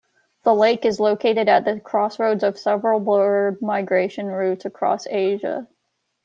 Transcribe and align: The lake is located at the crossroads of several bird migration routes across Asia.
The 0.45 0.55
lake 0.55 0.83
is 0.83 0.99
located 0.99 1.47
at 1.47 1.63
the 1.63 1.79
crossroads 1.79 2.41
of 2.41 2.57
several 2.57 2.99
bird 2.99 3.61
migration 3.61 4.25
routes 4.25 4.65
across 4.65 5.05
Asia. 5.05 5.67